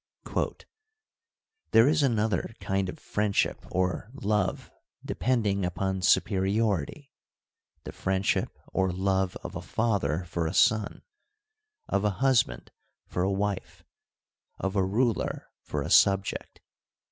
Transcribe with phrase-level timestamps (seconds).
[1.73, 4.71] There is another kind of friendship or love
[5.05, 7.11] depending upon superiority,
[7.83, 11.03] the friendship or love of a father for a son,
[11.87, 12.71] of a husband
[13.05, 13.83] for a wife,
[14.57, 16.61] of a ruler for a subject.